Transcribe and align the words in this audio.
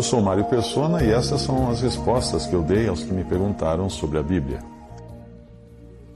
Eu 0.00 0.04
sou 0.04 0.22
Mário 0.22 0.46
Persona 0.46 1.04
e 1.04 1.10
essas 1.10 1.42
são 1.42 1.68
as 1.68 1.82
respostas 1.82 2.46
que 2.46 2.54
eu 2.54 2.62
dei 2.62 2.88
aos 2.88 3.02
que 3.02 3.12
me 3.12 3.22
perguntaram 3.22 3.90
sobre 3.90 4.16
a 4.16 4.22
Bíblia. 4.22 4.60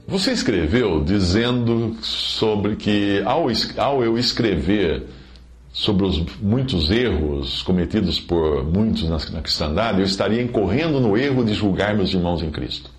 Você 0.07 0.31
escreveu 0.31 1.03
dizendo 1.03 1.95
sobre 2.01 2.77
que 2.77 3.21
ao, 3.23 3.45
ao 3.77 4.03
eu 4.03 4.17
escrever 4.17 5.03
sobre 5.71 6.03
os 6.03 6.19
muitos 6.41 6.89
erros 6.89 7.61
cometidos 7.61 8.19
por 8.19 8.65
muitos 8.65 9.07
na, 9.07 9.19
na 9.33 9.41
cristandade, 9.43 9.99
eu 9.99 10.05
estaria 10.05 10.41
incorrendo 10.41 10.99
no 10.99 11.15
erro 11.15 11.45
de 11.45 11.53
julgar 11.53 11.95
meus 11.95 12.11
irmãos 12.11 12.41
em 12.41 12.49
Cristo. 12.49 12.89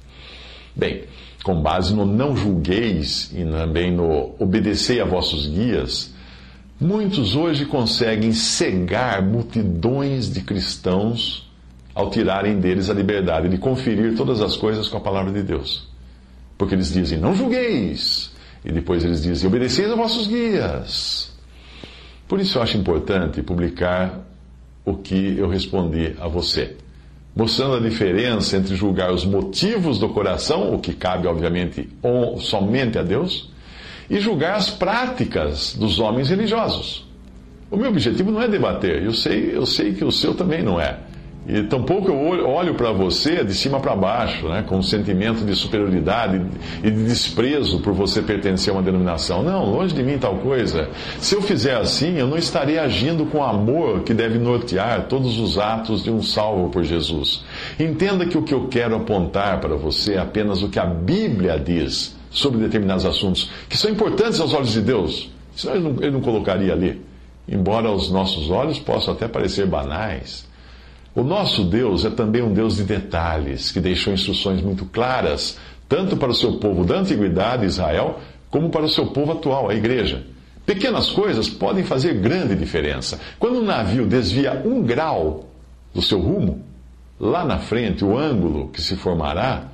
Bem, 0.73 1.03
com 1.43 1.61
base 1.61 1.93
no 1.93 2.07
não 2.07 2.37
julgueis 2.37 3.33
e 3.35 3.45
também 3.45 3.91
no 3.91 4.37
obedecei 4.39 5.01
a 5.01 5.05
vossos 5.05 5.49
guias, 5.49 6.15
muitos 6.81 7.35
hoje 7.35 7.67
conseguem 7.67 8.33
cegar 8.33 9.23
multidões 9.23 10.33
de 10.33 10.43
cristãos 10.43 11.51
ao 11.95 12.11
tirarem 12.11 12.61
deles 12.61 12.91
a 12.91 12.95
liberdade 12.95 13.49
de 13.49 13.57
conferir 13.57 14.15
todas 14.15 14.43
as 14.43 14.57
coisas 14.57 14.89
com 14.89 14.99
a 14.99 15.01
palavra 15.01 15.33
de 15.33 15.43
Deus. 15.43 15.89
Porque 16.59 16.75
eles 16.75 16.93
dizem, 16.93 17.19
não 17.19 17.35
julgueis. 17.35 18.33
E 18.65 18.71
depois 18.71 19.05
eles 19.05 19.23
dizem, 19.23 19.49
obedeceis 19.49 19.91
a 19.91 19.95
vossos 19.95 20.27
guias. 20.27 21.33
Por 22.29 22.41
isso 22.41 22.59
eu 22.59 22.63
acho 22.63 22.77
importante 22.77 23.43
publicar 23.43 24.27
o 24.85 24.97
que 24.97 25.37
eu 25.39 25.49
respondi 25.49 26.15
a 26.21 26.29
você, 26.29 26.77
mostrando 27.35 27.77
a 27.77 27.81
diferença 27.81 28.57
entre 28.57 28.75
julgar 28.75 29.13
os 29.13 29.25
motivos 29.25 29.99
do 29.99 30.09
coração, 30.09 30.75
o 30.75 30.79
que 30.79 30.93
cabe, 30.93 31.27
obviamente, 31.27 31.89
somente 32.41 32.99
a 32.99 33.03
Deus, 33.03 33.51
e 34.09 34.19
julgar 34.21 34.57
as 34.57 34.71
práticas 34.71 35.75
dos 35.75 35.99
homens 35.99 36.31
religiosos. 36.31 37.07
O 37.71 37.77
meu 37.77 37.91
objetivo 37.91 38.31
não 38.31 38.41
é 38.41 38.49
debater, 38.49 39.03
eu 39.03 39.13
sei, 39.13 39.51
eu 39.53 39.67
sei 39.67 39.93
que 39.93 40.05
o 40.05 40.13
seu 40.13 40.35
também 40.35 40.63
não 40.63 40.81
é. 40.81 40.99
E 41.49 41.63
tampouco 41.63 42.09
eu 42.09 42.49
olho, 42.49 42.75
para 42.75 42.91
você 42.91 43.45
de 43.45 43.55
cima 43.55 43.79
para 43.79 43.95
baixo, 43.95 44.49
né, 44.49 44.65
com 44.67 44.79
um 44.79 44.83
sentimento 44.83 45.45
de 45.45 45.55
superioridade 45.55 46.45
e 46.83 46.91
de 46.91 47.05
desprezo 47.05 47.79
por 47.81 47.93
você 47.93 48.21
pertencer 48.21 48.73
a 48.73 48.77
uma 48.77 48.83
denominação. 48.83 49.45
Não, 49.45 49.65
longe 49.65 49.95
de 49.95 50.03
mim 50.03 50.19
tal 50.19 50.39
coisa. 50.39 50.89
Se 51.21 51.37
eu 51.37 51.43
fizer 51.43 51.77
assim, 51.77 52.19
eu 52.19 52.27
não 52.27 52.37
estarei 52.37 52.79
agindo 52.79 53.27
com 53.27 53.39
o 53.39 53.45
amor 53.45 54.01
que 54.01 54.13
deve 54.13 54.39
nortear 54.39 55.07
todos 55.09 55.39
os 55.39 55.57
atos 55.57 56.03
de 56.03 56.11
um 56.11 56.21
salvo 56.21 56.69
por 56.69 56.83
Jesus. 56.83 57.45
Entenda 57.79 58.27
que 58.27 58.37
o 58.37 58.43
que 58.43 58.53
eu 58.53 58.67
quero 58.67 58.97
apontar 58.97 59.61
para 59.61 59.77
você 59.77 60.15
é 60.15 60.19
apenas 60.19 60.65
o 60.65 60.69
que 60.69 60.81
a 60.81 60.87
Bíblia 60.87 61.61
diz 61.61 62.16
sobre 62.37 62.61
determinados 62.61 63.07
assuntos, 63.07 63.51
que 63.67 63.79
são 63.79 63.91
importantes 63.91 64.39
aos 64.39 64.53
olhos 64.53 64.73
de 64.73 64.83
Deus. 64.83 65.31
Senão 65.57 65.75
ele 65.75 65.85
não, 65.85 66.03
ele 66.03 66.11
não 66.11 66.21
colocaria 66.21 66.71
ali. 66.71 67.01
Embora 67.49 67.89
aos 67.89 68.11
nossos 68.11 68.51
olhos 68.51 68.79
possam 68.79 69.15
até 69.15 69.27
parecer 69.27 69.67
banais. 69.67 70.47
O 71.15 71.23
nosso 71.23 71.65
Deus 71.65 72.05
é 72.05 72.11
também 72.11 72.43
um 72.43 72.53
Deus 72.53 72.77
de 72.77 72.85
detalhes, 72.85 73.73
que 73.73 73.81
deixou 73.81 74.13
instruções 74.13 74.61
muito 74.61 74.85
claras, 74.85 75.57
tanto 75.89 76.15
para 76.15 76.31
o 76.31 76.35
seu 76.35 76.59
povo 76.59 76.85
da 76.85 76.99
antiguidade, 76.99 77.65
Israel, 77.65 78.21
como 78.51 78.69
para 78.69 78.85
o 78.85 78.89
seu 78.89 79.07
povo 79.07 79.33
atual, 79.33 79.71
a 79.71 79.75
igreja. 79.75 80.27
Pequenas 80.67 81.11
coisas 81.11 81.49
podem 81.49 81.85
fazer 81.85 82.15
grande 82.15 82.55
diferença. 82.55 83.19
Quando 83.39 83.61
um 83.61 83.65
navio 83.65 84.07
desvia 84.07 84.63
um 84.63 84.83
grau 84.83 85.49
do 85.95 86.03
seu 86.03 86.21
rumo, 86.21 86.63
lá 87.19 87.47
na 87.47 87.61
frente, 87.61 88.05
o 88.05 88.19
ângulo 88.19 88.69
que 88.69 88.83
se 88.83 88.95
formará 88.95 89.69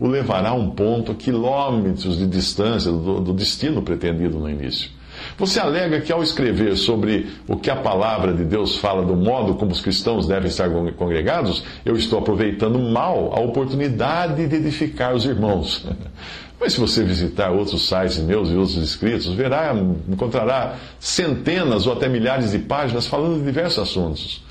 o 0.00 0.08
levará 0.08 0.48
a 0.48 0.54
um 0.54 0.70
ponto 0.70 1.12
a 1.12 1.14
quilômetros 1.14 2.18
de 2.18 2.26
distância 2.26 2.90
do, 2.90 3.20
do 3.20 3.32
destino 3.34 3.82
pretendido 3.82 4.38
no 4.38 4.48
início. 4.48 4.90
Você 5.36 5.60
alega 5.60 6.00
que 6.00 6.10
ao 6.10 6.22
escrever 6.22 6.76
sobre 6.76 7.28
o 7.46 7.56
que 7.56 7.70
a 7.70 7.76
palavra 7.76 8.32
de 8.32 8.44
Deus 8.44 8.76
fala 8.76 9.04
do 9.04 9.14
modo 9.14 9.54
como 9.54 9.70
os 9.70 9.80
cristãos 9.80 10.26
devem 10.26 10.48
estar 10.48 10.70
congregados, 10.96 11.62
eu 11.84 11.94
estou 11.96 12.18
aproveitando 12.18 12.78
mal 12.78 13.32
a 13.36 13.40
oportunidade 13.40 14.46
de 14.46 14.56
edificar 14.56 15.14
os 15.14 15.26
irmãos. 15.26 15.86
Mas 16.58 16.74
se 16.74 16.80
você 16.80 17.02
visitar 17.02 17.50
outros 17.50 17.88
sites 17.88 18.18
meus 18.18 18.50
e 18.50 18.54
outros 18.54 18.76
escritos, 18.76 19.32
verá, 19.32 19.74
encontrará 20.06 20.76
centenas 20.98 21.86
ou 21.86 21.94
até 21.94 22.06
milhares 22.06 22.50
de 22.50 22.58
páginas 22.58 23.06
falando 23.06 23.38
de 23.38 23.46
diversos 23.46 23.78
assuntos. 23.78 24.42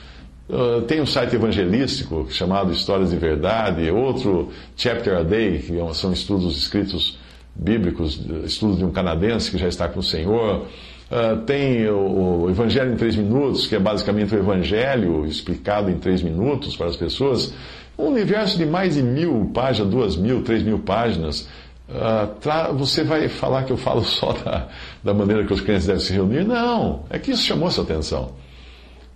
Uh, 0.49 0.81
tem 0.81 0.99
um 0.99 1.05
site 1.05 1.35
evangelístico 1.35 2.25
chamado 2.31 2.73
Histórias 2.73 3.11
de 3.11 3.17
Verdade, 3.17 3.91
outro 3.91 4.49
Chapter 4.75 5.17
a 5.17 5.21
Day, 5.21 5.59
que 5.59 5.79
é 5.79 5.93
são 5.93 6.11
estudos 6.11 6.57
escritos 6.57 7.19
bíblicos, 7.53 8.19
estudos 8.45 8.79
de 8.79 8.83
um 8.83 8.89
canadense 8.89 9.51
que 9.51 9.59
já 9.59 9.67
está 9.67 9.87
com 9.87 9.99
o 9.99 10.03
Senhor. 10.03 10.65
Uh, 11.11 11.37
tem 11.45 11.87
o, 11.87 12.49
Evangelho 12.49 12.93
em 12.93 12.95
Três 12.95 13.15
Minutos, 13.15 13.67
que 13.67 13.75
é 13.75 13.79
basicamente 13.79 14.33
o 14.33 14.39
Evangelho 14.39 15.23
explicado 15.27 15.91
em 15.91 15.99
três 15.99 16.23
minutos 16.23 16.75
para 16.75 16.87
as 16.87 16.95
pessoas. 16.95 17.53
Um 17.95 18.07
universo 18.07 18.57
de 18.57 18.65
mais 18.65 18.95
de 18.95 19.03
mil 19.03 19.51
páginas, 19.53 19.91
duas 19.91 20.15
mil, 20.15 20.43
três 20.43 20.63
mil 20.63 20.79
páginas. 20.79 21.47
Uh, 21.87 22.73
você 22.75 23.03
vai 23.03 23.27
falar 23.27 23.65
que 23.65 23.71
eu 23.71 23.77
falo 23.77 24.01
só 24.05 24.33
da, 24.33 24.67
da 25.03 25.13
maneira 25.13 25.45
que 25.45 25.53
os 25.53 25.61
crentes 25.61 25.85
devem 25.85 26.01
se 26.01 26.11
reunir? 26.11 26.43
Não, 26.43 27.03
é 27.11 27.19
que 27.19 27.29
isso 27.29 27.43
chamou 27.43 27.69
sua 27.69 27.83
atenção. 27.83 28.31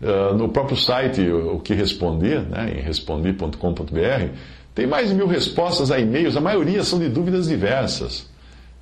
Uh, 0.04 0.36
no 0.36 0.50
próprio 0.50 0.76
site, 0.76 1.22
o, 1.22 1.56
o 1.56 1.60
que 1.62 1.74
respondi, 1.74 2.38
né, 2.38 2.74
em 2.78 2.82
respondi.com.br, 2.82 4.28
tem 4.76 4.86
mais 4.86 5.08
de 5.08 5.16
mil 5.16 5.28
respostas 5.28 5.92
a 5.92 6.00
e-mails, 6.00 6.36
a 6.36 6.42
maioria 6.42 6.84
são 6.84 7.00
de 7.00 7.08
dúvidas 7.08 7.48
diversas. 7.48 8.28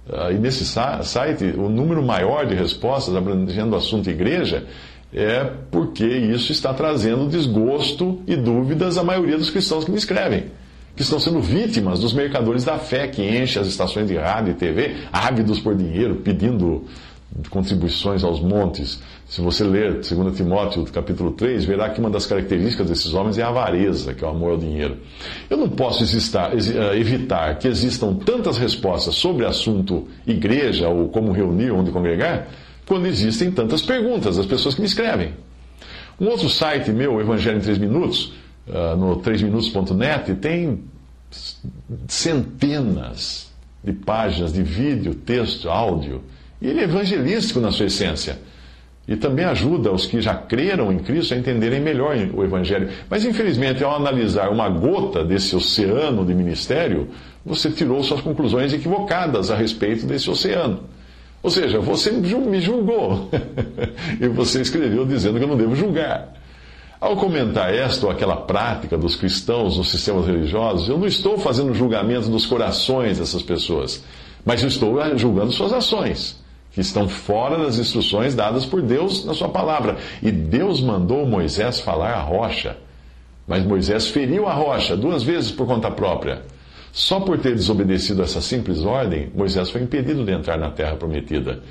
Uh, 0.09 0.31
e 0.31 0.39
nesse 0.39 0.65
site, 0.65 1.43
o 1.55 1.69
número 1.69 2.01
maior 2.01 2.47
de 2.47 2.55
respostas 2.55 3.15
abrangendo 3.15 3.75
o 3.75 3.77
assunto 3.77 4.09
igreja 4.09 4.65
é 5.13 5.43
porque 5.69 6.05
isso 6.05 6.51
está 6.51 6.73
trazendo 6.73 7.29
desgosto 7.29 8.21
e 8.25 8.35
dúvidas 8.35 8.97
à 8.97 9.03
maioria 9.03 9.37
dos 9.37 9.51
cristãos 9.51 9.83
que 9.83 9.91
me 9.91 9.97
escrevem, 9.97 10.45
que 10.95 11.03
estão 11.03 11.19
sendo 11.19 11.39
vítimas 11.39 11.99
dos 11.99 12.13
mercadores 12.13 12.63
da 12.63 12.79
fé 12.79 13.07
que 13.07 13.21
enchem 13.21 13.61
as 13.61 13.67
estações 13.67 14.07
de 14.07 14.15
rádio 14.15 14.51
e 14.51 14.55
TV, 14.55 14.95
ávidos 15.11 15.59
por 15.59 15.75
dinheiro, 15.75 16.15
pedindo 16.15 16.85
contribuições 17.49 18.23
aos 18.23 18.41
montes. 18.41 19.01
Se 19.27 19.39
você 19.41 19.63
ler 19.63 20.01
2 20.01 20.35
Timóteo 20.35 20.83
capítulo 20.85 21.31
3, 21.31 21.63
verá 21.65 21.89
que 21.89 21.99
uma 21.99 22.09
das 22.09 22.25
características 22.25 22.87
desses 22.87 23.13
homens 23.13 23.37
é 23.37 23.43
a 23.43 23.47
avareza, 23.47 24.13
que 24.13 24.23
é 24.23 24.27
o 24.27 24.31
amor 24.31 24.51
ao 24.51 24.57
dinheiro. 24.57 24.97
Eu 25.49 25.57
não 25.57 25.69
posso 25.69 26.03
existar, 26.03 26.51
evitar 26.97 27.57
que 27.57 27.67
existam 27.67 28.13
tantas 28.15 28.57
respostas 28.57 29.15
sobre 29.15 29.45
assunto 29.45 30.07
igreja 30.27 30.89
ou 30.89 31.07
como 31.09 31.31
reunir, 31.31 31.71
onde 31.71 31.91
congregar, 31.91 32.47
quando 32.85 33.05
existem 33.05 33.49
tantas 33.51 33.81
perguntas 33.81 34.35
das 34.35 34.45
pessoas 34.45 34.75
que 34.75 34.81
me 34.81 34.87
escrevem. 34.87 35.33
Um 36.19 36.27
outro 36.27 36.49
site 36.49 36.91
meu, 36.91 37.21
Evangelho 37.21 37.57
em 37.57 37.61
3 37.61 37.77
Minutos, 37.77 38.33
no 38.97 39.21
3minutos.net, 39.21 40.35
tem 40.35 40.83
centenas 42.07 43.49
de 43.83 43.93
páginas 43.93 44.51
de 44.51 44.61
vídeo, 44.61 45.15
texto, 45.15 45.69
áudio. 45.69 46.21
E 46.61 46.67
ele 46.67 46.81
é 46.81 46.83
evangelístico 46.83 47.59
na 47.59 47.71
sua 47.71 47.87
essência. 47.87 48.37
E 49.07 49.15
também 49.15 49.43
ajuda 49.45 49.91
os 49.91 50.05
que 50.05 50.21
já 50.21 50.35
creram 50.35 50.91
em 50.91 50.99
Cristo 50.99 51.33
a 51.33 51.37
entenderem 51.37 51.81
melhor 51.81 52.15
o 52.33 52.43
Evangelho. 52.43 52.89
Mas, 53.09 53.25
infelizmente, 53.25 53.83
ao 53.83 53.95
analisar 53.95 54.49
uma 54.49 54.69
gota 54.69 55.23
desse 55.23 55.55
oceano 55.55 56.23
de 56.23 56.35
ministério, 56.35 57.09
você 57.43 57.71
tirou 57.71 58.03
suas 58.03 58.21
conclusões 58.21 58.71
equivocadas 58.71 59.49
a 59.49 59.55
respeito 59.55 60.05
desse 60.05 60.29
oceano. 60.29 60.81
Ou 61.41 61.49
seja, 61.49 61.79
você 61.79 62.11
me 62.11 62.61
julgou. 62.61 63.27
e 64.21 64.27
você 64.27 64.61
escreveu 64.61 65.03
dizendo 65.03 65.39
que 65.39 65.43
eu 65.43 65.49
não 65.49 65.57
devo 65.57 65.75
julgar. 65.75 66.35
Ao 66.99 67.17
comentar 67.17 67.73
esta 67.73 68.05
ou 68.05 68.11
aquela 68.11 68.37
prática 68.37 68.95
dos 68.95 69.15
cristãos 69.15 69.77
nos 69.77 69.89
sistemas 69.89 70.27
religiosos, 70.27 70.87
eu 70.87 70.99
não 70.99 71.07
estou 71.07 71.39
fazendo 71.39 71.73
julgamento 71.73 72.29
dos 72.29 72.45
corações 72.45 73.17
dessas 73.17 73.41
pessoas, 73.41 74.03
mas 74.45 74.61
estou 74.61 74.95
julgando 75.17 75.51
suas 75.51 75.73
ações 75.73 76.40
que 76.71 76.81
estão 76.81 77.07
fora 77.07 77.57
das 77.57 77.77
instruções 77.77 78.33
dadas 78.33 78.65
por 78.65 78.81
Deus 78.81 79.25
na 79.25 79.33
sua 79.33 79.49
palavra. 79.49 79.97
E 80.21 80.31
Deus 80.31 80.81
mandou 80.81 81.25
Moisés 81.25 81.79
falar 81.81 82.13
a 82.13 82.21
rocha. 82.21 82.77
Mas 83.47 83.65
Moisés 83.65 84.07
feriu 84.07 84.47
a 84.47 84.53
rocha 84.53 84.95
duas 84.95 85.23
vezes 85.23 85.51
por 85.51 85.67
conta 85.67 85.91
própria. 85.91 86.43
Só 86.91 87.19
por 87.19 87.37
ter 87.39 87.55
desobedecido 87.55 88.21
essa 88.21 88.41
simples 88.41 88.83
ordem, 88.83 89.29
Moisés 89.35 89.69
foi 89.69 89.81
impedido 89.81 90.23
de 90.23 90.31
entrar 90.31 90.57
na 90.57 90.69
terra 90.69 90.95
prometida. 90.95 91.61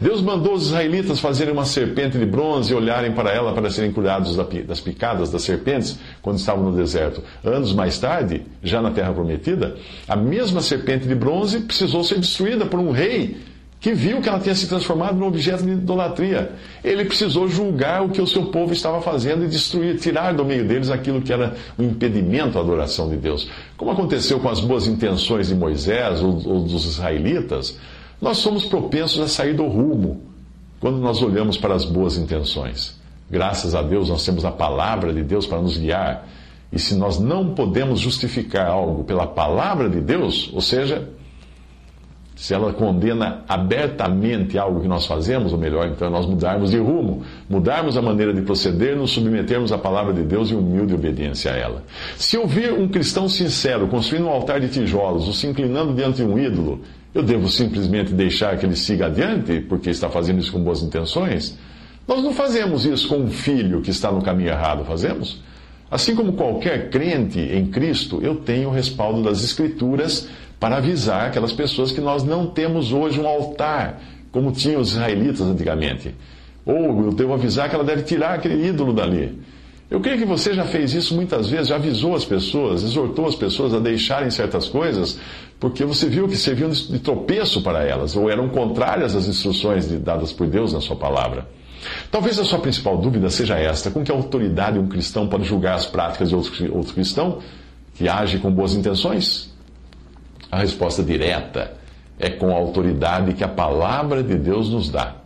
Deus 0.00 0.22
mandou 0.22 0.54
os 0.54 0.68
israelitas 0.68 1.20
fazerem 1.20 1.52
uma 1.52 1.66
serpente 1.66 2.16
de 2.16 2.24
bronze 2.24 2.72
e 2.72 2.74
olharem 2.74 3.12
para 3.12 3.30
ela 3.30 3.52
para 3.52 3.68
serem 3.68 3.92
curados 3.92 4.34
das 4.66 4.80
picadas 4.80 5.30
das 5.30 5.42
serpentes 5.42 5.98
quando 6.22 6.38
estavam 6.38 6.70
no 6.70 6.74
deserto. 6.74 7.22
Anos 7.44 7.74
mais 7.74 7.98
tarde, 7.98 8.42
já 8.62 8.80
na 8.80 8.90
Terra 8.92 9.12
Prometida, 9.12 9.76
a 10.08 10.16
mesma 10.16 10.62
serpente 10.62 11.06
de 11.06 11.14
bronze 11.14 11.60
precisou 11.60 12.02
ser 12.02 12.18
destruída 12.18 12.64
por 12.64 12.80
um 12.80 12.92
rei 12.92 13.36
que 13.80 13.94
viu 13.94 14.20
que 14.20 14.28
ela 14.28 14.38
tinha 14.38 14.54
se 14.54 14.68
transformado 14.68 15.16
num 15.16 15.26
objeto 15.26 15.64
de 15.64 15.70
idolatria. 15.70 16.52
Ele 16.84 17.06
precisou 17.06 17.48
julgar 17.48 18.04
o 18.04 18.10
que 18.10 18.20
o 18.20 18.26
seu 18.26 18.46
povo 18.46 18.74
estava 18.74 19.00
fazendo 19.00 19.44
e 19.44 19.48
destruir, 19.48 19.98
tirar 19.98 20.34
do 20.34 20.44
meio 20.44 20.68
deles 20.68 20.90
aquilo 20.90 21.22
que 21.22 21.32
era 21.32 21.56
um 21.78 21.84
impedimento 21.84 22.58
à 22.58 22.60
adoração 22.60 23.08
de 23.08 23.16
Deus. 23.16 23.48
Como 23.78 23.90
aconteceu 23.90 24.38
com 24.38 24.50
as 24.50 24.60
boas 24.60 24.86
intenções 24.86 25.48
de 25.48 25.54
Moisés 25.54 26.20
ou, 26.20 26.46
ou 26.46 26.60
dos 26.60 26.84
israelitas, 26.84 27.78
nós 28.20 28.36
somos 28.36 28.66
propensos 28.66 29.18
a 29.18 29.28
sair 29.28 29.54
do 29.54 29.66
rumo 29.66 30.20
quando 30.78 30.98
nós 30.98 31.22
olhamos 31.22 31.56
para 31.56 31.74
as 31.74 31.86
boas 31.86 32.18
intenções. 32.18 33.00
Graças 33.30 33.74
a 33.74 33.80
Deus 33.80 34.10
nós 34.10 34.24
temos 34.26 34.44
a 34.44 34.52
palavra 34.52 35.10
de 35.10 35.22
Deus 35.22 35.46
para 35.46 35.60
nos 35.60 35.78
guiar. 35.78 36.28
E 36.70 36.78
se 36.78 36.94
nós 36.94 37.18
não 37.18 37.54
podemos 37.54 37.98
justificar 37.98 38.66
algo 38.66 39.04
pela 39.04 39.26
palavra 39.26 39.88
de 39.88 40.00
Deus, 40.00 40.50
ou 40.52 40.60
seja, 40.60 41.08
se 42.40 42.54
ela 42.54 42.72
condena 42.72 43.44
abertamente 43.46 44.56
algo 44.56 44.80
que 44.80 44.88
nós 44.88 45.04
fazemos, 45.04 45.52
ou 45.52 45.58
melhor, 45.58 45.86
então 45.88 46.08
é 46.08 46.10
nós 46.10 46.24
mudarmos 46.24 46.70
de 46.70 46.78
rumo, 46.78 47.22
mudarmos 47.46 47.98
a 47.98 48.02
maneira 48.02 48.32
de 48.32 48.40
proceder, 48.40 48.96
nos 48.96 49.10
submetermos 49.10 49.72
à 49.72 49.76
palavra 49.76 50.14
de 50.14 50.22
Deus 50.22 50.50
e 50.50 50.54
humilde 50.54 50.94
obediência 50.94 51.52
a 51.52 51.56
ela. 51.56 51.84
Se 52.16 52.36
eu 52.36 52.46
vir 52.46 52.72
um 52.72 52.88
cristão 52.88 53.28
sincero 53.28 53.88
construindo 53.88 54.24
um 54.24 54.30
altar 54.30 54.58
de 54.58 54.68
tijolos 54.68 55.26
ou 55.26 55.34
se 55.34 55.46
inclinando 55.48 55.92
diante 55.92 56.16
de 56.16 56.24
um 56.24 56.38
ídolo, 56.38 56.80
eu 57.14 57.22
devo 57.22 57.46
simplesmente 57.46 58.14
deixar 58.14 58.56
que 58.56 58.64
ele 58.64 58.74
siga 58.74 59.04
adiante 59.04 59.60
porque 59.60 59.90
está 59.90 60.08
fazendo 60.08 60.40
isso 60.40 60.50
com 60.50 60.64
boas 60.64 60.82
intenções? 60.82 61.58
Nós 62.08 62.24
não 62.24 62.32
fazemos 62.32 62.86
isso 62.86 63.06
com 63.06 63.18
um 63.18 63.30
filho 63.30 63.82
que 63.82 63.90
está 63.90 64.10
no 64.10 64.22
caminho 64.22 64.48
errado, 64.48 64.82
fazemos? 64.86 65.42
Assim 65.90 66.14
como 66.14 66.32
qualquer 66.32 66.88
crente 66.88 67.38
em 67.38 67.66
Cristo, 67.66 68.18
eu 68.22 68.36
tenho 68.36 68.70
o 68.70 68.72
respaldo 68.72 69.22
das 69.22 69.44
Escrituras 69.44 70.26
para 70.60 70.76
avisar 70.76 71.26
aquelas 71.26 71.52
pessoas 71.52 71.90
que 71.90 72.00
nós 72.00 72.22
não 72.22 72.46
temos 72.46 72.92
hoje 72.92 73.18
um 73.18 73.26
altar, 73.26 73.98
como 74.30 74.52
tinham 74.52 74.80
os 74.80 74.90
israelitas 74.90 75.40
antigamente. 75.40 76.14
Ou 76.66 77.06
eu 77.06 77.12
devo 77.12 77.32
avisar 77.32 77.70
que 77.70 77.74
ela 77.74 77.82
deve 77.82 78.02
tirar 78.02 78.34
aquele 78.34 78.68
ídolo 78.68 78.92
dali. 78.92 79.40
Eu 79.90 80.00
creio 80.00 80.18
que 80.18 80.24
você 80.24 80.54
já 80.54 80.64
fez 80.64 80.92
isso 80.92 81.16
muitas 81.16 81.48
vezes, 81.48 81.68
já 81.68 81.76
avisou 81.76 82.14
as 82.14 82.24
pessoas, 82.24 82.84
exortou 82.84 83.26
as 83.26 83.34
pessoas 83.34 83.74
a 83.74 83.80
deixarem 83.80 84.30
certas 84.30 84.68
coisas, 84.68 85.18
porque 85.58 85.84
você 85.84 86.08
viu 86.08 86.28
que 86.28 86.36
serviam 86.36 86.70
de 86.70 86.98
tropeço 87.00 87.62
para 87.62 87.82
elas, 87.82 88.14
ou 88.14 88.30
eram 88.30 88.48
contrárias 88.50 89.16
às 89.16 89.26
instruções 89.26 89.90
dadas 90.00 90.32
por 90.32 90.46
Deus 90.46 90.72
na 90.72 90.80
sua 90.80 90.94
palavra. 90.94 91.48
Talvez 92.10 92.38
a 92.38 92.44
sua 92.44 92.58
principal 92.58 92.98
dúvida 92.98 93.30
seja 93.30 93.58
esta: 93.58 93.90
com 93.90 94.04
que 94.04 94.12
autoridade 94.12 94.78
um 94.78 94.86
cristão 94.86 95.26
pode 95.26 95.44
julgar 95.44 95.74
as 95.74 95.86
práticas 95.86 96.28
de 96.28 96.36
outro, 96.36 96.94
cristão 96.94 97.38
que 97.94 98.08
age 98.08 98.38
com 98.38 98.50
boas 98.52 98.74
intenções? 98.74 99.50
A 100.50 100.58
resposta 100.58 101.02
direta 101.02 101.72
é 102.18 102.28
com 102.28 102.50
a 102.50 102.58
autoridade 102.58 103.34
que 103.34 103.44
a 103.44 103.48
palavra 103.48 104.22
de 104.22 104.36
Deus 104.36 104.68
nos 104.68 104.90
dá. 104.90 105.16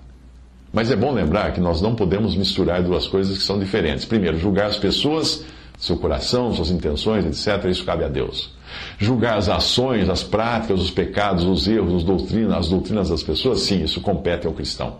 Mas 0.73 0.91
é 0.91 0.97
bom 0.97 1.13
lembrar 1.13 1.53
que 1.53 1.61
nós 1.61 1.81
não 1.81 1.95
podemos 1.95 2.37
misturar 2.37 2.83
duas 2.83 3.07
coisas 3.07 3.39
que 3.39 3.45
são 3.45 3.59
diferentes. 3.59 4.05
Primeiro, 4.05 4.39
julgar 4.39 4.67
as 4.67 4.77
pessoas, 4.77 5.45
seu 5.79 5.97
coração, 5.97 6.53
suas 6.53 6.71
intenções, 6.71 7.25
etc., 7.25 7.65
isso 7.71 7.85
cabe 7.85 8.05
a 8.05 8.09
Deus. 8.09 8.53
Julgar 8.99 9.39
as 9.39 9.49
ações, 9.49 10.09
as 10.09 10.23
práticas, 10.25 10.81
os 10.81 10.91
pecados, 10.91 11.45
os 11.45 11.67
erros, 11.69 11.95
as 11.95 12.03
doutrinas, 12.03 12.57
as 12.59 12.69
doutrinas 12.69 13.09
das 13.09 13.23
pessoas, 13.23 13.61
sim, 13.61 13.85
isso 13.85 14.01
compete 14.01 14.47
ao 14.47 14.53
cristão. 14.53 14.97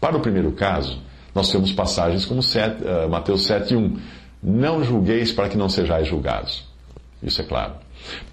Para 0.00 0.16
o 0.16 0.20
primeiro 0.20 0.52
caso, 0.52 0.98
nós 1.34 1.50
temos 1.50 1.72
passagens 1.72 2.24
como 2.24 2.42
7, 2.42 2.82
uh, 2.82 2.86
eh, 2.86 3.06
Mateus 3.06 3.46
7,1. 3.48 3.98
Não 4.42 4.82
julgueis 4.84 5.32
para 5.32 5.48
que 5.48 5.56
não 5.56 5.68
sejais 5.68 6.06
julgados. 6.06 6.64
Isso 7.22 7.40
é 7.40 7.44
claro. 7.44 7.74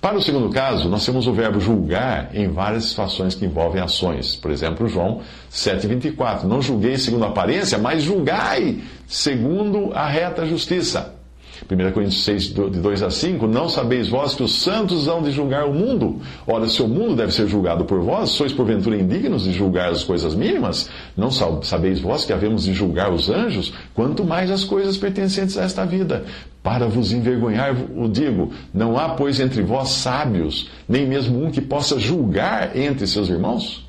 Para 0.01 0.17
o 0.17 0.21
segundo 0.21 0.49
caso, 0.49 0.89
nós 0.89 1.05
temos 1.05 1.27
o 1.27 1.33
verbo 1.33 1.59
julgar 1.59 2.29
em 2.33 2.47
várias 2.47 2.85
situações 2.85 3.35
que 3.35 3.45
envolvem 3.45 3.81
ações. 3.81 4.35
Por 4.35 4.51
exemplo, 4.51 4.87
João 4.87 5.21
7,24. 5.51 6.43
Não 6.43 6.61
julguei 6.61 6.97
segundo 6.97 7.25
a 7.25 7.29
aparência, 7.29 7.77
mas 7.77 8.03
julgai 8.03 8.79
segundo 9.07 9.91
a 9.93 10.07
reta 10.07 10.45
justiça. 10.45 11.18
1 11.67 11.91
Coríntios 11.91 12.23
6, 12.23 12.43
de 12.53 12.79
2 12.79 13.03
a 13.03 13.09
5, 13.09 13.47
não 13.47 13.67
sabeis 13.67 14.07
vós 14.07 14.33
que 14.33 14.43
os 14.43 14.61
santos 14.61 15.07
hão 15.07 15.21
de 15.21 15.31
julgar 15.31 15.65
o 15.65 15.73
mundo? 15.73 16.21
Ora, 16.47 16.67
se 16.67 16.81
o 16.81 16.87
mundo 16.87 17.15
deve 17.15 17.33
ser 17.33 17.47
julgado 17.47 17.85
por 17.85 17.99
vós, 17.99 18.29
sois 18.29 18.53
porventura 18.53 18.95
indignos 18.95 19.43
de 19.43 19.51
julgar 19.51 19.89
as 19.89 20.03
coisas 20.03 20.33
mínimas? 20.35 20.89
Não 21.17 21.29
sabeis 21.31 21.99
vós 21.99 22.23
que 22.23 22.31
havemos 22.31 22.63
de 22.63 22.73
julgar 22.73 23.11
os 23.11 23.29
anjos? 23.29 23.73
Quanto 23.93 24.23
mais 24.23 24.49
as 24.49 24.63
coisas 24.63 24.97
pertencentes 24.97 25.57
a 25.57 25.63
esta 25.63 25.85
vida. 25.85 26.23
Para 26.63 26.87
vos 26.87 27.11
envergonhar, 27.11 27.75
o 27.95 28.07
digo, 28.07 28.51
não 28.73 28.97
há, 28.97 29.09
pois, 29.09 29.39
entre 29.39 29.61
vós 29.61 29.89
sábios, 29.89 30.69
nem 30.87 31.07
mesmo 31.07 31.43
um 31.43 31.51
que 31.51 31.61
possa 31.61 31.97
julgar 31.97 32.75
entre 32.75 33.07
seus 33.07 33.29
irmãos? 33.29 33.85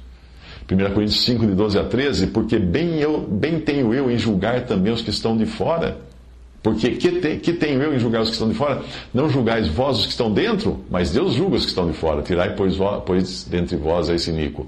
1 0.71 0.95
Coríntios 0.95 1.25
5, 1.25 1.47
de 1.47 1.55
12 1.55 1.79
a 1.79 1.85
13, 1.85 2.27
porque 2.29 2.59
bem, 2.59 3.01
eu, 3.01 3.21
bem 3.21 3.59
tenho 3.59 3.93
eu 3.93 4.11
em 4.11 4.17
julgar 4.17 4.67
também 4.67 4.93
os 4.93 5.03
que 5.03 5.11
estão 5.11 5.37
de 5.37 5.47
fora 5.47 6.11
porque 6.63 6.91
que, 6.91 7.13
te, 7.13 7.37
que 7.37 7.53
tenho 7.55 7.83
eu 7.83 7.95
em 7.95 7.99
julgar 7.99 8.21
os 8.21 8.29
que 8.29 8.35
estão 8.35 8.49
de 8.49 8.55
fora? 8.55 8.83
Não 9.15 9.31
julgais 9.31 9.67
vós 9.69 10.01
os 10.01 10.05
que 10.05 10.13
estão 10.13 10.31
dentro, 10.31 10.81
mas 10.91 11.11
Deus 11.11 11.33
julga 11.33 11.57
os 11.57 11.63
que 11.63 11.71
estão 11.71 11.87
de 11.87 11.97
fora. 11.97 12.21
Tirai, 12.23 12.55
pois, 12.55 12.77
pois 13.07 13.45
dentre 13.45 13.77
vós 13.77 14.11
a 14.11 14.15
esse 14.15 14.31
Nico. 14.31 14.67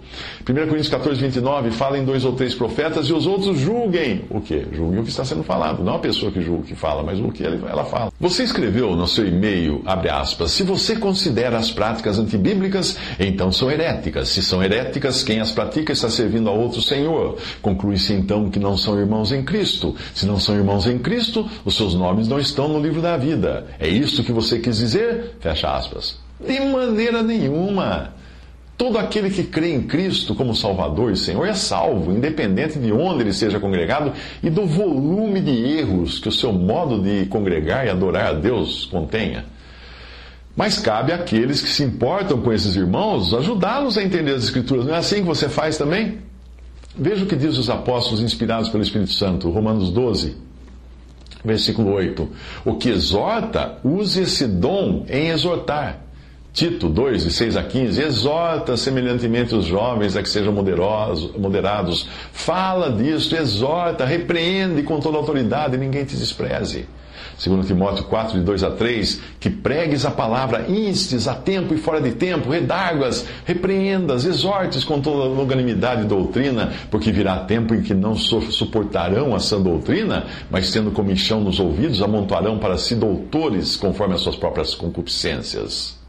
1 0.49 0.55
Coríntios 0.55 0.89
14, 0.89 1.21
29, 1.21 1.71
falem 1.71 2.05
dois 2.05 2.25
ou 2.25 2.33
três 2.33 2.55
profetas 2.55 3.06
e 3.09 3.12
os 3.12 3.27
outros 3.27 3.59
julguem. 3.59 4.25
O 4.31 4.41
quê? 4.41 4.67
Julguem 4.73 5.00
o 5.00 5.03
que 5.03 5.11
está 5.11 5.25
sendo 5.25 5.43
falado. 5.43 5.85
Não 5.85 5.97
a 5.97 5.99
pessoa 5.99 6.33
que 6.33 6.41
julga 6.41 6.62
o 6.62 6.65
que 6.65 6.75
fala, 6.75 7.03
mas 7.03 7.21
o 7.21 7.29
que 7.29 7.44
ela 7.44 7.85
fala. 7.85 8.11
Você 8.19 8.43
escreveu 8.43 8.97
no 8.97 9.06
seu 9.06 9.29
e-mail, 9.29 9.83
abre 9.85 10.09
aspas, 10.09 10.53
se 10.53 10.62
você 10.62 10.97
considera 10.97 11.59
as 11.59 11.71
práticas 11.71 12.19
antibíblicas, 12.19 12.97
então 13.21 13.53
são 13.53 13.71
heréticas. 13.71 14.29
Se 14.29 14.43
são 14.43 14.62
heréticas, 14.62 15.23
quem 15.23 15.41
as 15.41 15.53
pratica 15.53 15.93
está 15.93 16.09
servindo 16.09 16.49
a 16.49 16.53
outro 16.53 16.81
Senhor. 16.81 17.37
Conclui-se 17.61 18.15
então 18.15 18.49
que 18.49 18.59
não 18.59 18.79
são 18.79 18.99
irmãos 18.99 19.31
em 19.31 19.43
Cristo. 19.43 19.94
Se 20.15 20.25
não 20.25 20.39
são 20.39 20.56
irmãos 20.56 20.87
em 20.87 20.99
Cristo, 20.99 21.49
os 21.65 21.81
seus 21.82 21.94
nomes 21.94 22.29
não 22.29 22.38
estão 22.38 22.69
no 22.69 22.81
livro 22.81 23.02
da 23.02 23.17
vida. 23.17 23.67
É 23.81 23.88
isso 23.88 24.23
que 24.23 24.31
você 24.31 24.61
quis 24.61 24.79
dizer? 24.79 25.34
Fecha 25.40 25.69
aspas. 25.69 26.17
De 26.38 26.61
maneira 26.61 27.25
nenhuma. 27.25 28.12
Todo 28.79 28.99
aquele 28.99 29.31
que 29.31 29.43
crê 29.43 29.75
em 29.75 29.82
Cristo 29.82 30.34
como 30.34 30.55
Salvador 30.55 31.11
e 31.11 31.17
Senhor 31.17 31.44
é 31.46 31.55
salvo, 31.55 32.12
independente 32.12 32.79
de 32.79 32.93
onde 32.93 33.23
ele 33.23 33.32
seja 33.32 33.58
congregado 33.58 34.12
e 34.43 34.49
do 34.49 34.64
volume 34.64 35.40
de 35.40 35.51
erros 35.51 36.20
que 36.20 36.29
o 36.29 36.32
seu 36.32 36.53
modo 36.53 37.03
de 37.03 37.27
congregar 37.27 37.84
e 37.84 37.91
adorar 37.91 38.29
a 38.29 38.32
Deus 38.32 38.86
contenha. 38.86 39.44
Mas 40.56 40.79
cabe 40.79 41.12
àqueles 41.12 41.60
que 41.60 41.69
se 41.69 41.82
importam 41.82 42.41
com 42.41 42.53
esses 42.53 42.77
irmãos 42.77 43.34
ajudá-los 43.34 43.98
a 43.98 44.03
entender 44.03 44.34
as 44.34 44.44
Escrituras. 44.44 44.86
Não 44.86 44.94
é 44.94 44.98
assim 44.98 45.17
que 45.17 45.22
você 45.22 45.48
faz 45.48 45.77
também? 45.77 46.19
Veja 46.96 47.24
o 47.24 47.27
que 47.27 47.36
diz 47.36 47.58
os 47.58 47.70
apóstolos 47.70 48.22
inspirados 48.22 48.69
pelo 48.69 48.82
Espírito 48.82 49.12
Santo, 49.12 49.51
Romanos 49.51 49.91
12. 49.91 50.52
Versículo 51.44 51.93
8. 51.93 52.29
O 52.65 52.75
que 52.75 52.89
exorta, 52.89 53.79
use 53.84 54.22
esse 54.22 54.46
dom 54.46 55.05
em 55.08 55.29
exortar. 55.31 56.01
Tito 56.53 56.89
2, 56.91 57.25
de 57.25 57.31
6 57.31 57.56
a 57.56 57.63
15, 57.63 58.03
exorta 58.03 58.77
semelhantemente 58.77 59.55
os 59.55 59.65
jovens 59.65 60.15
a 60.15 60.22
que 60.22 60.29
sejam 60.29 60.53
moderados. 60.53 62.08
Fala 62.31 62.93
disso, 62.93 63.34
exorta, 63.34 64.05
repreende 64.05 64.82
com 64.82 65.01
toda 65.01 65.17
autoridade, 65.17 65.79
ninguém 65.79 66.05
te 66.05 66.15
despreze. 66.15 66.87
Segundo 67.39 67.67
Timóteo 67.67 68.05
4, 68.05 68.39
de 68.39 68.44
2 68.44 68.62
a 68.62 68.70
3, 68.70 69.20
que 69.41 69.51
pregues 69.51 70.05
a 70.05 70.10
palavra, 70.10 70.67
instes 70.69 71.27
a 71.27 71.34
tempo 71.34 71.74
e 71.74 71.79
fora 71.79 72.01
de 72.01 72.12
tempo, 72.12 72.51
redargas, 72.51 73.27
repreendas, 73.44 74.24
exortes 74.24 74.84
com 74.84 75.01
toda 75.01 75.24
longanimidade 75.24 76.03
e 76.03 76.06
doutrina, 76.06 76.72
porque 76.91 77.10
virá 77.10 77.39
tempo 77.41 77.74
em 77.74 77.82
que 77.82 77.94
não 77.94 78.15
suportarão 78.15 79.34
a 79.34 79.39
sã 79.39 79.60
doutrina, 79.60 80.27
mas 80.51 80.70
tendo 80.70 80.91
comichão 80.91 81.41
nos 81.41 81.58
ouvidos, 81.58 82.03
amontoarão 82.03 82.58
para 82.58 82.79
si 82.79 82.94
doutores 82.94 83.77
conforme 83.77 84.15
as 84.15 84.20
suas 84.20 84.36
próprias 84.36 84.74
concupiscências. 84.74 86.01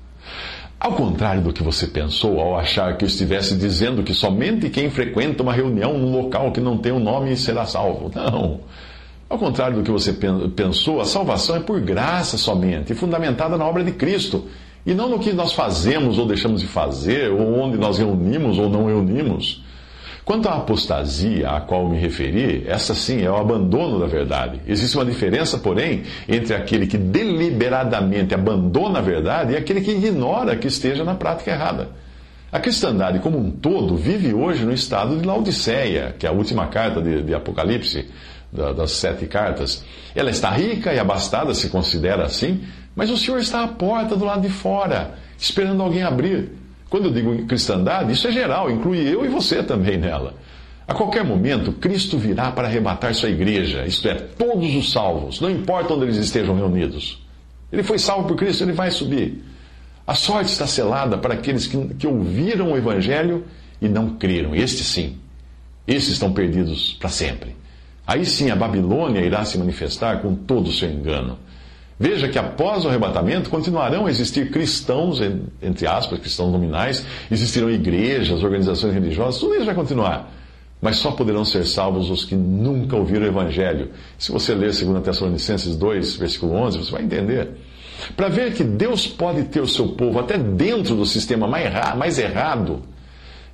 Ao 0.84 0.92
contrário 0.92 1.42
do 1.42 1.53
que 1.53 1.63
você 1.63 1.88
pensou 1.88 2.42
ao 2.42 2.60
achar 2.60 2.98
que 2.98 3.06
eu 3.06 3.08
estivesse 3.08 3.56
dizendo 3.56 4.03
que 4.03 4.13
somente 4.13 4.70
quem 4.70 4.89
frequenta 4.89 5.42
uma 5.42 5.53
reunião 5.53 5.98
num 5.98 6.12
local 6.12 6.51
que 6.51 6.60
não 6.60 6.77
tem 6.77 6.92
um 6.92 7.00
nome 7.00 7.38
será 7.38 7.65
salvo. 7.65 8.12
Não. 8.13 8.60
Ao 9.34 9.40
contrário 9.40 9.78
do 9.78 9.82
que 9.84 9.90
você 9.90 10.13
pensou, 10.56 11.02
a 11.02 11.06
salvação 11.06 11.56
é 11.56 11.60
por 11.60 11.82
graça 11.82 12.38
somente, 12.38 12.94
fundamentada 12.94 13.58
na 13.58 13.66
obra 13.66 13.84
de 13.84 13.92
Cristo, 13.92 14.46
e 14.86 14.94
não 14.94 15.10
no 15.10 15.18
que 15.18 15.34
nós 15.34 15.54
fazemos 15.54 16.20
ou 16.20 16.28
deixamos 16.28 16.62
de 16.62 16.68
fazer, 16.68 17.32
ou 17.32 17.60
onde 17.60 17.75
nós 17.75 17.98
reunimos 17.98 18.60
ou 18.60 18.70
não 18.70 18.86
reunimos. 18.86 19.63
Quanto 20.24 20.48
à 20.48 20.58
apostasia 20.58 21.50
a 21.50 21.62
qual 21.62 21.90
me 21.90 21.98
referi, 21.98 22.63
essa 22.68 22.94
sim 22.94 23.24
é 23.24 23.32
o 23.32 23.36
abandono 23.36 24.00
da 24.00 24.06
verdade. 24.06 24.62
Existe 24.68 24.96
uma 24.96 25.04
diferença, 25.04 25.58
porém, 25.58 26.04
entre 26.30 26.54
aquele 26.54 26.86
que 26.86 27.00
deliberadamente 27.00 28.36
abandona 28.36 29.00
a 29.00 29.02
verdade 29.02 29.54
e 29.54 29.58
aquele 29.58 29.82
que 29.82 29.94
ignora 29.94 30.56
que 30.56 30.68
esteja 30.68 31.04
na 31.04 31.16
prática 31.16 31.50
errada. 31.50 31.90
A 32.52 32.60
cristandade 32.60 33.18
como 33.18 33.40
um 33.40 33.50
todo 33.50 33.98
vive 33.98 34.32
hoje 34.32 34.63
no 34.63 34.72
estado 34.72 35.18
de 35.18 35.25
Laodiceia, 35.25 36.16
que 36.20 36.28
é 36.28 36.30
a 36.30 36.32
última 36.32 36.68
carta 36.68 37.02
de, 37.02 37.24
de 37.24 37.34
Apocalipse, 37.34 38.06
das 38.54 38.92
sete 38.92 39.26
cartas. 39.26 39.84
Ela 40.16 40.30
está 40.30 40.50
rica 40.52 40.94
e 40.94 41.00
abastada, 41.00 41.54
se 41.54 41.70
considera 41.70 42.26
assim, 42.26 42.64
mas 42.96 43.10
o 43.10 43.18
Senhor 43.18 43.40
está 43.40 43.64
à 43.64 43.68
porta 43.68 44.16
do 44.16 44.26
lado 44.26 44.42
de 44.42 44.50
fora, 44.50 45.16
esperando 45.38 45.82
alguém 45.82 46.04
abrir. 46.04 46.52
Quando 46.90 47.06
eu 47.06 47.12
digo 47.12 47.46
cristandade, 47.48 48.12
isso 48.12 48.28
é 48.28 48.32
geral, 48.32 48.70
inclui 48.70 49.00
eu 49.00 49.26
e 49.26 49.28
você 49.28 49.64
também 49.64 49.98
nela. 49.98 50.36
A 50.88 50.94
qualquer 50.94 51.24
momento, 51.24 51.72
Cristo 51.72 52.18
virá 52.18 52.52
para 52.52 52.68
arrebatar 52.68 53.16
sua 53.16 53.30
igreja, 53.30 53.86
isto 53.86 54.08
é, 54.08 54.14
todos 54.14 54.76
os 54.76 54.92
salvos, 54.92 55.42
não 55.42 55.50
importa 55.50 55.94
onde 55.94 56.06
eles 56.06 56.18
estejam 56.18 56.56
reunidos. 56.56 57.26
Ele 57.72 57.82
foi 57.82 57.98
salvo 57.98 58.28
por 58.28 58.38
Cristo, 58.38 58.64
ele 58.64 58.74
vai 58.74 58.92
subir. 58.92 59.44
A 60.06 60.14
sorte 60.14 60.52
está 60.52 60.68
selada 60.68 61.18
para 61.18 61.34
aqueles 61.34 61.66
que, 61.66 61.78
que 61.96 62.06
ouviram 62.06 62.74
o 62.74 62.78
Evangelho 62.78 63.46
e 63.82 63.88
não 63.88 64.16
creram. 64.16 64.54
Estes 64.54 64.86
sim. 64.86 65.18
Estes 65.88 66.14
estão 66.14 66.32
perdidos 66.34 66.94
para 67.00 67.10
sempre. 67.10 67.56
Aí 68.06 68.26
sim 68.26 68.52
a 68.52 68.56
Babilônia 68.56 69.22
irá 69.22 69.46
se 69.46 69.58
manifestar 69.58 70.22
com 70.22 70.36
todo 70.36 70.68
o 70.68 70.72
seu 70.72 70.90
engano. 70.90 71.38
Veja 72.00 72.28
que 72.28 72.38
após 72.38 72.84
o 72.84 72.90
arrebatamento 72.90 73.50
continuarão 73.50 74.08
a 74.08 74.10
existir 74.10 74.52
cristãos, 74.52 75.22
entre 75.62 75.88
aspas, 75.88 76.20
cristãos 76.20 76.52
nominais, 76.52 77.06
existirão 77.32 77.70
igrejas, 77.70 78.44
organizações 78.44 78.94
religiosas, 78.94 79.40
tudo 79.40 79.56
isso 79.56 79.66
vai 79.66 79.76
continuar. 79.76 80.30
Mas 80.82 80.98
só 80.98 81.12
poderão 81.12 81.46
ser 81.46 81.66
salvos 81.66 82.10
os 82.10 82.26
que 82.26 82.36
nunca 82.36 82.98
ouviram 82.98 83.24
o 83.24 83.28
Evangelho. 83.28 83.92
Se 84.18 84.34
você 84.34 84.54
ler 84.54 84.74
2 84.74 85.02
Tessalonicenses 85.02 85.78
2, 85.78 86.18
versículo 86.18 86.56
11, 86.56 86.80
você 86.80 86.92
vai 86.92 87.04
entender. 87.04 87.52
Para 88.18 88.28
ver 88.28 88.54
que 88.54 88.66
Deus 88.66 89.08
pode 89.08 89.44
ter 89.44 89.62
o 89.62 89.68
seu 89.68 89.90
povo 89.90 90.20
até 90.20 90.38
dentro 90.38 90.94
do 90.94 91.06
sistema 91.06 91.48
mais 91.48 92.20
errado, 92.20 92.82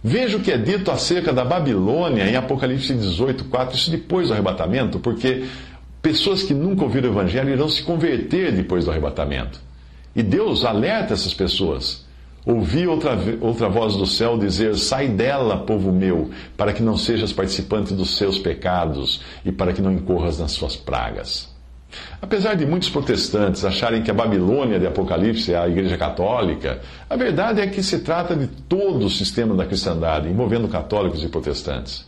veja 0.04 0.38
o 0.38 0.40
que 0.42 0.52
é 0.52 0.58
dito 0.58 0.92
acerca 0.92 1.34
da 1.34 1.44
Babilônia 1.44 2.30
em 2.30 2.36
Apocalipse 2.36 2.94
18, 2.94 3.46
4, 3.46 3.76
isso 3.76 3.92
depois 3.92 4.28
do 4.28 4.34
arrebatamento, 4.34 5.00
porque 5.00 5.46
pessoas 6.02 6.44
que 6.44 6.54
nunca 6.54 6.84
ouviram 6.84 7.10
o 7.10 7.14
Evangelho 7.14 7.50
irão 7.50 7.70
se 7.70 7.84
converter 7.84 8.52
depois 8.52 8.86
do 8.86 8.92
arrebatamento. 8.92 9.60
E 10.16 10.24
Deus 10.24 10.66
alerta 10.66 11.14
essas 11.14 11.34
pessoas. 11.34 12.06
Ouvi 12.46 12.88
outra, 12.88 13.18
outra 13.42 13.68
voz 13.68 13.96
do 13.96 14.08
céu 14.08 14.38
dizer: 14.38 14.76
Sai 14.76 15.08
dela, 15.08 15.58
povo 15.58 15.92
meu, 15.92 16.32
para 16.58 16.74
que 16.74 16.82
não 16.82 16.98
sejas 16.98 17.32
participante 17.34 17.94
dos 17.94 18.18
seus 18.18 18.40
pecados 18.40 19.22
e 19.46 19.52
para 19.52 19.74
que 19.74 19.82
não 19.82 19.92
incorras 19.92 20.40
nas 20.40 20.52
suas 20.52 20.76
pragas. 20.76 21.50
Apesar 22.22 22.56
de 22.56 22.66
muitos 22.66 22.90
protestantes 22.90 23.66
acharem 23.66 24.04
que 24.04 24.12
a 24.12 24.14
Babilônia 24.14 24.80
de 24.80 24.86
Apocalipse 24.86 25.54
é 25.54 25.58
a 25.58 25.68
Igreja 25.68 25.98
Católica, 25.98 26.80
a 27.10 27.16
verdade 27.16 27.62
é 27.62 27.68
que 27.68 27.82
se 27.82 28.00
trata 28.00 28.36
de 28.36 28.48
todo 28.48 29.06
o 29.06 29.10
sistema 29.10 29.56
da 29.56 29.66
cristandade, 29.66 30.30
envolvendo 30.30 30.68
católicos 30.68 31.24
e 31.24 31.28
protestantes. 31.28 32.08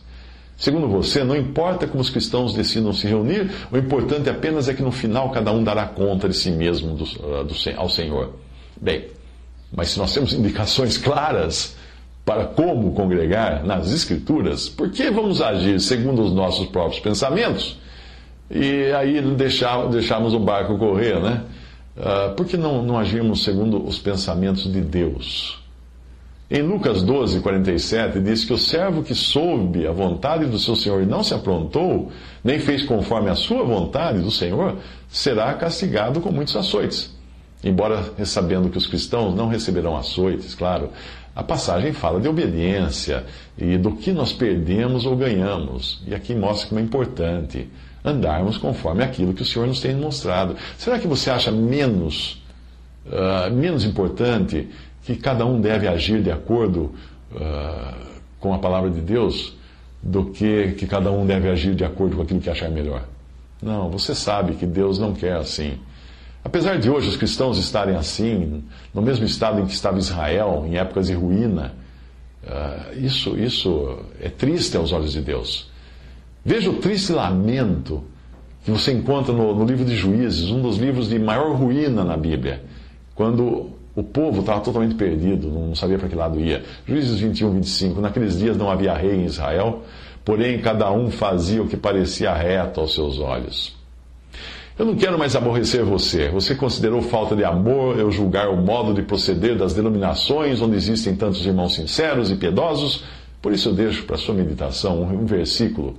Segundo 0.56 0.86
você, 0.86 1.24
não 1.24 1.34
importa 1.34 1.86
como 1.86 2.00
os 2.00 2.10
cristãos 2.10 2.54
decidam 2.54 2.92
se 2.92 3.06
reunir, 3.06 3.50
o 3.72 3.76
importante 3.76 4.30
apenas 4.30 4.68
é 4.68 4.74
que 4.74 4.82
no 4.82 4.92
final 4.92 5.30
cada 5.30 5.50
um 5.50 5.64
dará 5.64 5.86
conta 5.86 6.28
de 6.28 6.36
si 6.36 6.50
mesmo 6.50 6.94
do, 6.94 7.04
uh, 7.04 7.44
do, 7.44 7.54
ao 7.76 7.88
Senhor. 7.88 8.34
Bem, 8.80 9.06
mas 9.74 9.90
se 9.90 9.98
nós 9.98 10.12
temos 10.12 10.32
indicações 10.32 10.96
claras 10.96 11.74
para 12.24 12.44
como 12.44 12.92
congregar 12.92 13.64
nas 13.64 13.90
Escrituras, 13.90 14.68
por 14.68 14.90
que 14.90 15.10
vamos 15.10 15.40
agir 15.42 15.80
segundo 15.80 16.22
os 16.22 16.32
nossos 16.32 16.68
próprios 16.68 17.00
pensamentos? 17.00 17.81
E 18.54 18.92
aí 18.92 19.20
deixar, 19.34 19.88
deixarmos 19.88 20.34
o 20.34 20.38
barco 20.38 20.76
correr, 20.76 21.18
né? 21.18 21.42
Uh, 21.96 22.34
por 22.34 22.46
que 22.46 22.56
não, 22.56 22.82
não 22.82 22.98
agirmos 22.98 23.42
segundo 23.44 23.82
os 23.82 23.98
pensamentos 23.98 24.70
de 24.70 24.80
Deus? 24.82 25.58
Em 26.50 26.60
Lucas 26.60 27.02
12, 27.02 27.40
47, 27.40 28.20
diz 28.20 28.44
que 28.44 28.52
o 28.52 28.58
servo 28.58 29.02
que 29.02 29.14
soube 29.14 29.86
a 29.86 29.92
vontade 29.92 30.44
do 30.44 30.58
seu 30.58 30.76
senhor 30.76 31.02
e 31.02 31.06
não 31.06 31.24
se 31.24 31.32
aprontou, 31.32 32.12
nem 32.44 32.58
fez 32.58 32.82
conforme 32.82 33.30
a 33.30 33.34
sua 33.34 33.64
vontade 33.64 34.20
do 34.20 34.30
senhor, 34.30 34.76
será 35.08 35.54
castigado 35.54 36.20
com 36.20 36.30
muitos 36.30 36.54
açoites. 36.54 37.10
Embora 37.64 38.04
sabendo 38.26 38.68
que 38.68 38.76
os 38.76 38.86
cristãos 38.86 39.34
não 39.34 39.48
receberão 39.48 39.96
açoites, 39.96 40.54
claro, 40.54 40.90
a 41.34 41.42
passagem 41.42 41.94
fala 41.94 42.20
de 42.20 42.28
obediência 42.28 43.24
e 43.56 43.78
do 43.78 43.92
que 43.92 44.12
nós 44.12 44.30
perdemos 44.34 45.06
ou 45.06 45.16
ganhamos. 45.16 46.02
E 46.06 46.14
aqui 46.14 46.34
mostra 46.34 46.68
como 46.68 46.80
é 46.80 46.84
importante 46.84 47.70
andarmos 48.04 48.58
conforme 48.58 49.04
aquilo 49.04 49.32
que 49.32 49.42
o 49.42 49.44
Senhor 49.44 49.66
nos 49.66 49.80
tem 49.80 49.94
mostrado. 49.94 50.56
Será 50.76 50.98
que 50.98 51.06
você 51.06 51.30
acha 51.30 51.50
menos, 51.50 52.42
uh, 53.06 53.52
menos 53.52 53.84
importante 53.84 54.68
que 55.04 55.16
cada 55.16 55.46
um 55.46 55.60
deve 55.60 55.86
agir 55.86 56.22
de 56.22 56.30
acordo 56.30 56.92
uh, 57.32 58.12
com 58.40 58.52
a 58.52 58.58
palavra 58.58 58.90
de 58.90 59.00
Deus 59.00 59.54
do 60.02 60.26
que 60.26 60.72
que 60.72 60.86
cada 60.86 61.12
um 61.12 61.24
deve 61.24 61.48
agir 61.48 61.74
de 61.74 61.84
acordo 61.84 62.16
com 62.16 62.22
aquilo 62.22 62.40
que 62.40 62.50
achar 62.50 62.68
melhor. 62.68 63.04
Não, 63.62 63.88
você 63.88 64.14
sabe 64.14 64.54
que 64.54 64.66
Deus 64.66 64.98
não 64.98 65.14
quer 65.14 65.36
assim. 65.36 65.78
Apesar 66.44 66.76
de 66.78 66.90
hoje 66.90 67.08
os 67.08 67.16
cristãos 67.16 67.56
estarem 67.56 67.94
assim, 67.94 68.64
no 68.92 69.00
mesmo 69.00 69.24
estado 69.24 69.60
em 69.60 69.66
que 69.66 69.72
estava 69.72 69.98
Israel, 69.98 70.64
em 70.66 70.76
épocas 70.76 71.06
de 71.06 71.14
ruína, 71.14 71.72
uh, 72.42 72.98
isso, 72.98 73.38
isso 73.38 74.00
é 74.20 74.28
triste 74.28 74.76
aos 74.76 74.92
olhos 74.92 75.12
de 75.12 75.20
Deus. 75.20 75.70
Veja 76.44 76.70
o 76.70 76.74
triste 76.74 77.12
lamento 77.12 78.02
que 78.64 78.70
você 78.70 78.92
encontra 78.92 79.32
no, 79.32 79.54
no 79.54 79.64
livro 79.64 79.84
de 79.84 79.96
Juízes, 79.96 80.50
um 80.50 80.60
dos 80.60 80.76
livros 80.76 81.08
de 81.08 81.18
maior 81.18 81.54
ruína 81.54 82.04
na 82.04 82.16
Bíblia, 82.16 82.64
quando 83.14 83.70
o 83.94 84.02
povo 84.02 84.40
estava 84.40 84.60
totalmente 84.60 84.94
perdido, 84.94 85.48
não 85.48 85.74
sabia 85.74 85.98
para 85.98 86.08
que 86.08 86.14
lado 86.14 86.40
ia. 86.40 86.64
Juízes 86.86 87.20
21, 87.20 87.50
25. 87.54 88.00
Naqueles 88.00 88.38
dias 88.38 88.56
não 88.56 88.70
havia 88.70 88.94
rei 88.94 89.16
em 89.16 89.24
Israel, 89.24 89.82
porém 90.24 90.60
cada 90.60 90.90
um 90.90 91.10
fazia 91.10 91.62
o 91.62 91.68
que 91.68 91.76
parecia 91.76 92.32
reto 92.32 92.80
aos 92.80 92.94
seus 92.94 93.18
olhos. 93.18 93.76
Eu 94.78 94.86
não 94.86 94.96
quero 94.96 95.18
mais 95.18 95.36
aborrecer 95.36 95.84
você. 95.84 96.30
Você 96.30 96.54
considerou 96.54 97.02
falta 97.02 97.36
de 97.36 97.44
amor 97.44 97.98
eu 97.98 98.10
julgar 98.10 98.48
o 98.48 98.56
modo 98.56 98.94
de 98.94 99.02
proceder 99.02 99.56
das 99.56 99.74
denominações 99.74 100.62
onde 100.62 100.76
existem 100.76 101.14
tantos 101.14 101.44
irmãos 101.44 101.74
sinceros 101.74 102.30
e 102.30 102.36
piedosos? 102.36 103.04
Por 103.42 103.52
isso 103.52 103.68
eu 103.68 103.74
deixo 103.74 104.04
para 104.04 104.16
sua 104.16 104.34
meditação 104.34 105.02
um 105.02 105.26
versículo 105.26 105.94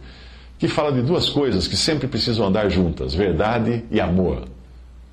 que 0.63 0.69
fala 0.69 0.93
de 0.93 1.01
duas 1.01 1.27
coisas 1.27 1.67
que 1.67 1.75
sempre 1.75 2.07
precisam 2.07 2.47
andar 2.47 2.69
juntas: 2.69 3.13
verdade 3.13 3.83
e 3.91 3.99
amor. 3.99 4.45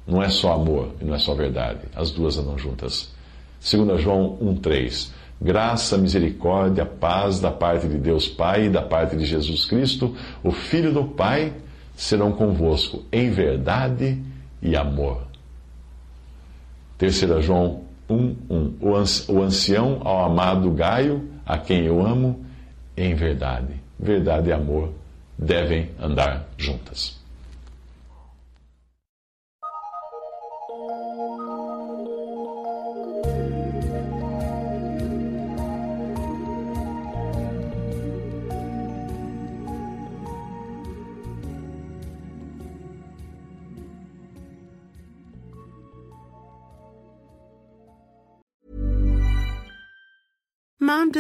Não 0.07 0.23
é 0.23 0.29
só 0.29 0.53
amor 0.53 0.95
e 1.01 1.05
não 1.05 1.13
é 1.13 1.19
só 1.19 1.35
verdade. 1.35 1.81
As 1.93 2.13
duas 2.13 2.39
andam 2.39 2.57
juntas. 2.57 3.13
2 3.61 4.01
João 4.01 4.39
1,3. 4.41 5.11
Graça, 5.43 5.99
misericórdia, 5.99 6.87
paz 6.87 7.41
da 7.41 7.51
parte 7.51 7.89
de 7.89 7.99
Deus 7.99 8.29
Pai 8.29 8.67
e 8.67 8.71
da 8.71 8.81
parte 8.81 9.17
de 9.17 9.25
Jesus 9.25 9.65
Cristo, 9.65 10.15
o 10.41 10.53
Filho 10.53 10.93
do 10.93 11.03
Pai, 11.03 11.53
serão 11.97 12.31
convosco 12.31 13.03
em 13.11 13.29
verdade 13.29 14.23
e 14.63 14.77
amor. 14.77 15.23
3 16.97 17.45
João 17.45 17.83
1,1. 18.09 19.25
O 19.29 19.43
ancião 19.43 20.01
ao 20.05 20.27
amado 20.27 20.71
Gaio, 20.71 21.29
a 21.45 21.59
quem 21.59 21.87
eu 21.87 22.01
amo, 22.01 22.47
em 22.97 23.17
verdade. 23.17 23.75
Verdade 23.99 24.51
e 24.51 24.53
amor 24.53 25.00
devem 25.41 25.91
andar 25.99 26.47
juntas. 26.59 27.20